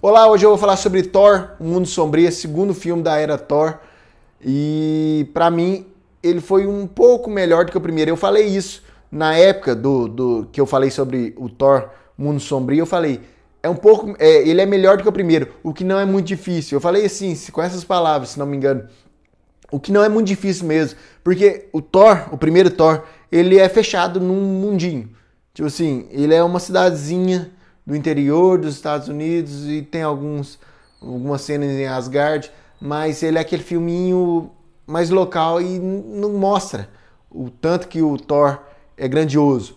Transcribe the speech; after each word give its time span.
Olá, 0.00 0.30
hoje 0.30 0.46
eu 0.46 0.50
vou 0.50 0.58
falar 0.58 0.76
sobre 0.76 1.02
Thor, 1.02 1.56
O 1.58 1.64
Mundo 1.64 1.88
Sombrio, 1.88 2.30
segundo 2.30 2.72
filme 2.72 3.02
da 3.02 3.16
era 3.16 3.36
Thor. 3.36 3.80
E 4.40 5.28
para 5.34 5.50
mim, 5.50 5.86
ele 6.22 6.40
foi 6.40 6.68
um 6.68 6.86
pouco 6.86 7.28
melhor 7.28 7.64
do 7.64 7.72
que 7.72 7.78
o 7.78 7.80
primeiro. 7.80 8.12
Eu 8.12 8.16
falei 8.16 8.46
isso 8.46 8.80
na 9.10 9.34
época 9.34 9.74
do, 9.74 10.06
do 10.06 10.48
que 10.52 10.60
eu 10.60 10.66
falei 10.66 10.88
sobre 10.88 11.34
o 11.36 11.48
Thor, 11.48 11.90
O 12.16 12.22
Mundo 12.22 12.38
Sombrio. 12.38 12.82
Eu 12.82 12.86
falei, 12.86 13.22
é 13.60 13.68
um 13.68 13.74
pouco, 13.74 14.14
é, 14.20 14.48
ele 14.48 14.60
é 14.60 14.66
melhor 14.66 14.96
do 14.98 15.02
que 15.02 15.08
o 15.08 15.12
primeiro, 15.12 15.48
o 15.64 15.74
que 15.74 15.82
não 15.82 15.98
é 15.98 16.04
muito 16.04 16.28
difícil. 16.28 16.76
Eu 16.76 16.80
falei 16.80 17.04
assim, 17.04 17.36
com 17.50 17.60
essas 17.60 17.82
palavras, 17.82 18.28
se 18.28 18.38
não 18.38 18.46
me 18.46 18.56
engano. 18.56 18.84
O 19.68 19.80
que 19.80 19.90
não 19.90 20.04
é 20.04 20.08
muito 20.08 20.28
difícil 20.28 20.64
mesmo, 20.64 20.96
porque 21.24 21.66
o 21.72 21.82
Thor, 21.82 22.28
o 22.30 22.38
primeiro 22.38 22.70
Thor, 22.70 23.02
ele 23.32 23.58
é 23.58 23.68
fechado 23.68 24.20
num 24.20 24.60
mundinho. 24.60 25.10
Tipo 25.52 25.66
assim, 25.66 26.06
ele 26.12 26.32
é 26.32 26.42
uma 26.44 26.60
cidadezinha 26.60 27.50
do 27.88 27.96
interior 27.96 28.58
dos 28.58 28.74
Estados 28.74 29.08
Unidos 29.08 29.66
e 29.66 29.80
tem 29.80 30.02
alguns, 30.02 30.58
algumas 31.00 31.40
cenas 31.40 31.70
em 31.70 31.86
Asgard, 31.86 32.52
mas 32.78 33.22
ele 33.22 33.38
é 33.38 33.40
aquele 33.40 33.62
filminho 33.62 34.50
mais 34.86 35.08
local 35.08 35.58
e 35.58 35.78
não 35.78 36.34
mostra 36.34 36.90
o 37.30 37.48
tanto 37.48 37.88
que 37.88 38.02
o 38.02 38.18
Thor 38.18 38.58
é 38.94 39.08
grandioso. 39.08 39.74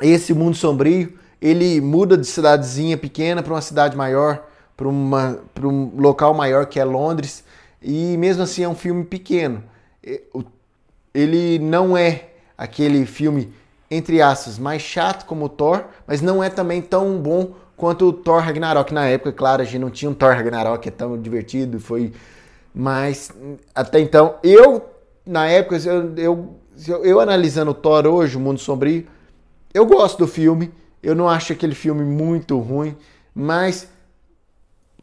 Esse 0.00 0.32
mundo 0.32 0.56
sombrio, 0.56 1.18
ele 1.42 1.80
muda 1.80 2.16
de 2.16 2.28
cidadezinha 2.28 2.96
pequena 2.96 3.42
para 3.42 3.54
uma 3.54 3.60
cidade 3.60 3.96
maior, 3.96 4.46
para 4.76 4.86
um 4.86 5.92
local 5.96 6.32
maior 6.32 6.66
que 6.66 6.78
é 6.78 6.84
Londres, 6.84 7.42
e 7.82 8.16
mesmo 8.18 8.44
assim 8.44 8.62
é 8.62 8.68
um 8.68 8.76
filme 8.76 9.02
pequeno. 9.02 9.64
Ele 11.12 11.58
não 11.58 11.96
é 11.96 12.28
aquele 12.56 13.04
filme 13.04 13.52
entre 13.90 14.22
aspas, 14.22 14.58
mais 14.58 14.82
chato 14.82 15.26
como 15.26 15.46
o 15.46 15.48
Thor, 15.48 15.84
mas 16.06 16.20
não 16.20 16.42
é 16.42 16.48
também 16.48 16.80
tão 16.80 17.18
bom 17.18 17.54
quanto 17.76 18.06
o 18.06 18.12
Thor 18.12 18.40
Ragnarok 18.40 18.94
na 18.94 19.06
época. 19.06 19.32
Claro, 19.32 19.62
a 19.62 19.64
gente 19.64 19.78
não 19.78 19.90
tinha 19.90 20.10
um 20.10 20.14
Thor 20.14 20.34
Ragnarok 20.34 20.86
é 20.86 20.90
tão 20.92 21.20
divertido, 21.20 21.80
foi. 21.80 22.12
Mas 22.74 23.32
até 23.74 23.98
então, 23.98 24.36
eu, 24.44 24.84
na 25.26 25.46
época, 25.48 25.76
eu, 25.76 26.14
eu, 26.16 26.56
eu, 26.86 27.04
eu 27.04 27.20
analisando 27.20 27.72
o 27.72 27.74
Thor 27.74 28.06
hoje, 28.06 28.36
O 28.36 28.40
Mundo 28.40 28.60
Sombrio, 28.60 29.06
eu 29.74 29.84
gosto 29.86 30.18
do 30.18 30.28
filme. 30.28 30.72
Eu 31.02 31.14
não 31.14 31.28
acho 31.28 31.52
aquele 31.52 31.74
filme 31.74 32.04
muito 32.04 32.58
ruim, 32.58 32.94
mas 33.34 33.88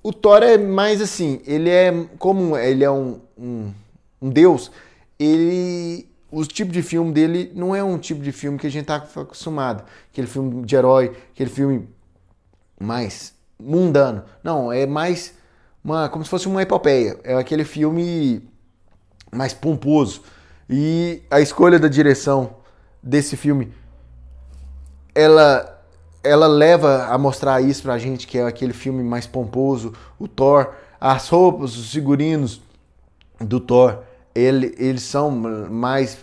o 0.03 0.13
Thor 0.13 0.44
é 0.44 0.57
mais 0.57 1.01
assim, 1.01 1.41
ele 1.45 1.69
é 1.69 1.91
como 2.19 2.55
ele 2.55 2.83
é 2.83 2.91
um, 2.91 3.19
um, 3.38 3.73
um 4.22 4.29
deus, 4.29 4.72
ele 5.19 6.06
o 6.30 6.45
tipo 6.45 6.72
de 6.72 6.81
filme 6.81 7.11
dele 7.11 7.52
não 7.56 7.75
é 7.75 7.83
um 7.83 7.97
tipo 7.97 8.22
de 8.22 8.31
filme 8.31 8.58
que 8.58 8.67
a 8.67 8.72
gente 8.72 8.83
está 8.83 8.95
acostumado. 8.95 9.83
Aquele 10.11 10.28
filme 10.28 10.66
de 10.66 10.75
herói, 10.75 11.16
aquele 11.34 11.50
filme 11.50 11.88
mais 12.80 13.34
mundano. 13.59 14.23
Não, 14.44 14.72
é 14.72 14.86
mais 14.86 15.34
uma, 15.84 16.09
como 16.09 16.23
se 16.23 16.30
fosse 16.30 16.47
uma 16.47 16.61
epopeia. 16.61 17.17
É 17.23 17.36
aquele 17.36 17.64
filme 17.64 18.47
mais 19.31 19.53
pomposo. 19.53 20.22
E 20.69 21.22
a 21.31 21.39
escolha 21.39 21.80
da 21.80 21.88
direção 21.88 22.58
desse 23.02 23.38
filme, 23.38 23.73
ela 25.16 25.73
ela 26.23 26.47
leva 26.47 27.06
a 27.06 27.17
mostrar 27.17 27.62
isso 27.62 27.84
pra 27.84 27.97
gente, 27.97 28.28
que 28.28 28.38
é 28.38 28.45
aquele 28.45 28.73
filme 28.73 29.02
mais 29.02 29.25
pomposo, 29.25 29.94
o 30.19 30.28
Thor, 30.28 30.73
as 31.00 31.30
roupas, 31.30 31.78
os 31.78 31.91
figurinos 31.91 32.62
do 33.39 33.62
Thor 33.62 34.03
ele, 34.38 34.75
eles 34.77 35.03
são 35.03 35.31
mais 35.31 36.17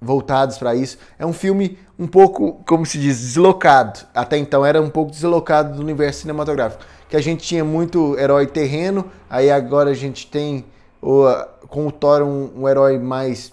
voltados 0.00 0.58
para 0.58 0.74
isso. 0.74 0.98
É 1.18 1.24
um 1.24 1.32
filme 1.32 1.78
um 1.98 2.06
pouco, 2.06 2.60
como 2.66 2.84
se 2.84 2.98
diz, 2.98 3.18
deslocado. 3.18 4.00
Até 4.14 4.36
então 4.36 4.64
era 4.64 4.80
um 4.80 4.90
pouco 4.90 5.10
deslocado 5.10 5.76
do 5.76 5.82
universo 5.82 6.20
cinematográfico. 6.20 6.84
Que 7.08 7.16
a 7.16 7.20
gente 7.20 7.44
tinha 7.44 7.64
muito 7.64 8.18
herói 8.18 8.46
terreno, 8.46 9.10
aí 9.30 9.50
agora 9.50 9.90
a 9.90 9.94
gente 9.94 10.26
tem 10.26 10.64
o, 11.00 11.24
com 11.68 11.86
o 11.86 11.92
Thor 11.92 12.22
um, 12.22 12.62
um 12.62 12.68
herói 12.68 12.98
mais 12.98 13.52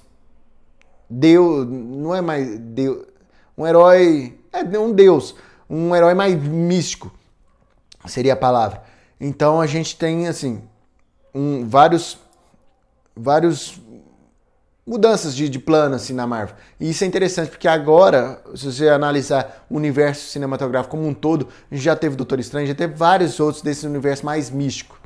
Deus, 1.09 1.67
não 1.69 2.15
é 2.15 2.21
mais 2.21 2.57
Deus, 2.57 3.05
um 3.55 3.67
herói, 3.67 4.35
é 4.51 4.79
um 4.79 4.91
deus, 4.91 5.35
um 5.69 5.95
herói 5.95 6.15
mais 6.15 6.35
místico, 6.35 7.11
seria 8.07 8.33
a 8.33 8.37
palavra. 8.37 8.81
Então 9.19 9.61
a 9.61 9.67
gente 9.67 9.95
tem 9.95 10.27
assim, 10.27 10.63
um, 11.33 11.67
vários 11.67 12.17
vários 13.15 13.79
mudanças 14.85 15.35
de, 15.35 15.47
de 15.47 15.59
plano 15.59 15.95
assim 15.95 16.13
na 16.13 16.27
Marvel. 16.27 16.55
E 16.79 16.89
isso 16.89 17.03
é 17.03 17.07
interessante 17.07 17.49
porque 17.49 17.67
agora, 17.67 18.41
se 18.55 18.65
você 18.65 18.89
analisar 18.89 19.65
o 19.69 19.75
universo 19.75 20.27
cinematográfico 20.27 20.95
como 20.95 21.07
um 21.07 21.13
todo, 21.13 21.47
já 21.71 21.95
teve 21.95 22.15
Doutor 22.15 22.39
Estranho, 22.39 22.67
já 22.67 22.75
teve 22.75 22.93
vários 22.93 23.39
outros 23.39 23.63
desse 23.63 23.87
universo 23.87 24.25
mais 24.25 24.49
místico. 24.49 24.99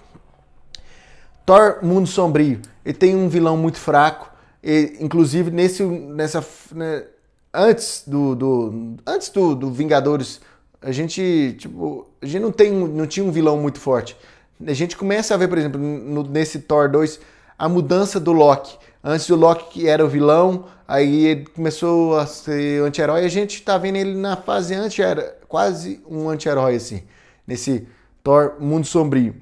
Thor 1.45 1.79
Mundo 1.81 2.07
Sombrio, 2.07 2.59
ele 2.83 2.97
tem 2.97 3.15
um 3.15 3.29
vilão 3.29 3.55
muito 3.55 3.79
fraco, 3.79 4.29
e, 4.61 4.97
inclusive 4.99 5.49
nesse 5.49 5.81
nessa 5.83 6.45
né, 6.73 7.05
antes 7.53 8.03
do, 8.05 8.35
do 8.35 8.97
antes 9.05 9.29
do, 9.29 9.55
do, 9.55 9.71
Vingadores, 9.71 10.41
a 10.81 10.91
gente 10.91 11.55
tipo, 11.57 12.05
a 12.21 12.25
gente 12.25 12.41
não 12.41 12.51
tem 12.51 12.71
não 12.71 13.07
tinha 13.07 13.25
um 13.25 13.31
vilão 13.31 13.57
muito 13.57 13.79
forte. 13.79 14.17
A 14.65 14.73
gente 14.73 14.97
começa 14.97 15.35
a 15.35 15.37
ver, 15.37 15.47
por 15.47 15.57
exemplo, 15.57 15.79
no, 15.79 16.23
nesse 16.23 16.59
Thor 16.59 16.89
2 16.89 17.19
a 17.57 17.67
mudança 17.67 18.19
do 18.19 18.31
Loki. 18.31 18.77
Antes 19.03 19.29
o 19.29 19.35
Loki 19.35 19.87
era 19.87 20.03
o 20.03 20.09
vilão, 20.09 20.65
aí 20.87 21.25
ele 21.25 21.45
começou 21.45 22.17
a 22.17 22.25
ser 22.25 22.81
anti-herói. 22.83 23.23
A 23.23 23.29
gente 23.29 23.61
tá 23.61 23.77
vendo 23.77 23.95
ele 23.95 24.15
na 24.15 24.35
fase 24.35 24.73
anti-herói, 24.73 25.31
quase 25.47 26.01
um 26.09 26.29
anti-herói 26.29 26.75
assim, 26.75 27.03
nesse 27.45 27.87
Thor 28.23 28.55
Mundo 28.59 28.85
Sombrio. 28.85 29.35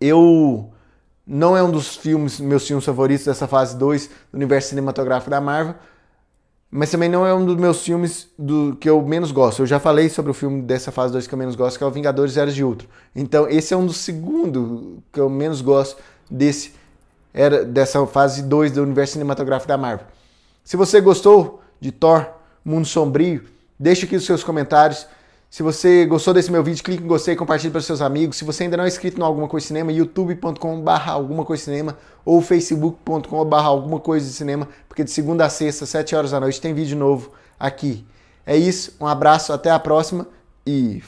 Eu 0.00 0.70
não 1.26 1.56
é 1.56 1.62
um 1.62 1.70
dos 1.70 1.96
filmes, 1.96 2.40
meus 2.40 2.66
filmes 2.66 2.84
favoritos 2.84 3.26
dessa 3.26 3.46
fase 3.46 3.76
2 3.76 4.06
do 4.06 4.36
universo 4.36 4.70
cinematográfico 4.70 5.30
da 5.30 5.40
Marvel, 5.40 5.74
mas 6.70 6.90
também 6.90 7.08
não 7.08 7.26
é 7.26 7.32
um 7.32 7.44
dos 7.44 7.56
meus 7.56 7.82
filmes 7.82 8.28
do 8.38 8.76
que 8.76 8.88
eu 8.88 9.00
menos 9.02 9.32
gosto. 9.32 9.62
Eu 9.62 9.66
já 9.66 9.80
falei 9.80 10.08
sobre 10.08 10.30
o 10.30 10.34
filme 10.34 10.62
dessa 10.62 10.92
fase 10.92 11.12
2 11.12 11.26
que 11.26 11.34
eu 11.34 11.38
menos 11.38 11.54
gosto, 11.54 11.78
que 11.78 11.84
é 11.84 11.86
o 11.86 11.90
Vingadores 11.90 12.36
Eras 12.36 12.54
de 12.54 12.62
Ultron. 12.62 12.88
Então, 13.16 13.48
esse 13.48 13.72
é 13.72 13.76
um 13.76 13.86
dos 13.86 13.96
segundos 13.96 14.98
que 15.12 15.18
eu 15.18 15.30
menos 15.30 15.62
gosto 15.62 15.96
desse 16.30 16.72
era 17.32 17.64
dessa 17.64 18.04
fase 18.06 18.42
2 18.42 18.72
do 18.72 18.82
universo 18.82 19.14
cinematográfico 19.14 19.68
da 19.68 19.76
Marvel. 19.76 20.06
Se 20.64 20.76
você 20.76 21.00
gostou 21.00 21.62
de 21.80 21.92
Thor, 21.92 22.26
Mundo 22.64 22.86
Sombrio, 22.86 23.44
deixe 23.78 24.04
aqui 24.04 24.16
os 24.16 24.26
seus 24.26 24.44
comentários. 24.44 25.06
Se 25.50 25.62
você 25.62 26.04
gostou 26.04 26.34
desse 26.34 26.52
meu 26.52 26.62
vídeo, 26.62 26.84
clique 26.84 27.02
em 27.02 27.06
gostei 27.06 27.32
e 27.32 27.36
compartilhe 27.36 27.70
para 27.70 27.78
os 27.78 27.86
seus 27.86 28.02
amigos. 28.02 28.36
Se 28.36 28.44
você 28.44 28.64
ainda 28.64 28.76
não 28.76 28.84
é 28.84 28.88
inscrito 28.88 29.18
no 29.18 29.24
Alguma 29.24 29.48
Coisa 29.48 29.66
Cinema, 29.66 29.90
youtube.com.br 29.90 30.90
Alguma 31.08 31.44
Coisa 31.44 31.64
Cinema 31.64 31.96
ou 32.22 32.42
facebook.com.br 32.42 33.56
Alguma 33.56 33.98
Coisa 33.98 34.26
de 34.26 34.32
Cinema, 34.32 34.68
porque 34.86 35.02
de 35.02 35.10
segunda 35.10 35.46
a 35.46 35.48
sexta, 35.48 35.86
7 35.86 36.14
horas 36.14 36.32
da 36.32 36.40
noite, 36.40 36.60
tem 36.60 36.74
vídeo 36.74 36.98
novo 36.98 37.32
aqui. 37.58 38.04
É 38.44 38.56
isso, 38.56 38.94
um 39.00 39.06
abraço, 39.06 39.52
até 39.52 39.70
a 39.70 39.78
próxima 39.78 40.26
e 40.66 41.00